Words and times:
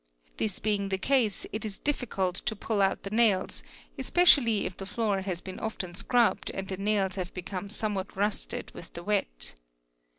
This 0.37 0.55
sing 0.55 0.89
the 0.89 0.97
case, 0.97 1.45
it 1.53 1.63
is 1.63 1.77
difficult 1.77 2.33
to 2.47 2.55
pull 2.55 2.81
out 2.81 3.03
the 3.03 3.11
nails, 3.11 3.61
especially 3.99 4.65
if 4.65 4.75
the 4.75 4.87
floor 4.87 5.21
as 5.27 5.41
been 5.41 5.59
often 5.59 5.93
scrubbed 5.93 6.49
and 6.49 6.67
the 6.67 6.77
nails 6.77 7.13
have 7.17 7.35
become 7.35 7.69
somewhat 7.69 8.15
rusted 8.17 8.71
with 8.73 8.93
1e 8.93 9.05
wet. 9.05 9.53